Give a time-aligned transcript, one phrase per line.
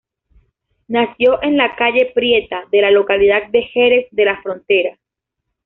[0.87, 4.97] Nació en la calle Prieta de la localidad de Jerez de la Frontera.